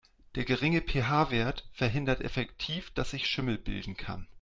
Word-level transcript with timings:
Der 0.33 0.45
geringe 0.45 0.81
PH-Wert 0.81 1.69
verhindert 1.73 2.21
effektiv, 2.21 2.89
dass 2.95 3.11
sich 3.11 3.27
Schimmel 3.27 3.59
bilden 3.59 3.97
kann. 3.97 4.27